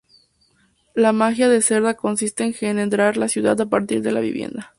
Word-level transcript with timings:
La 0.95 1.13
magia 1.13 1.47
de 1.47 1.61
Cerdá 1.61 1.93
consiste 1.93 2.41
a 2.41 2.47
engendrar 2.47 3.17
la 3.17 3.27
ciudad 3.27 3.61
a 3.61 3.67
partir 3.67 4.01
de 4.01 4.11
la 4.11 4.19
vivienda. 4.19 4.69